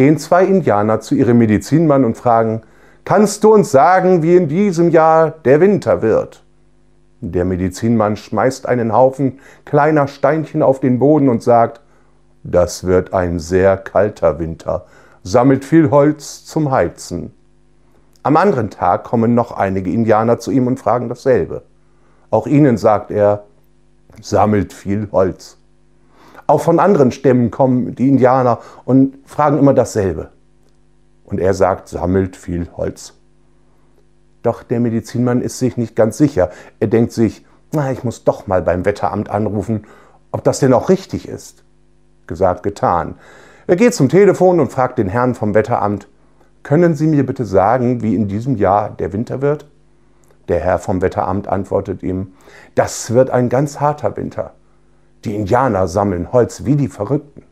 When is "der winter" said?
5.30-6.00, 48.90-49.40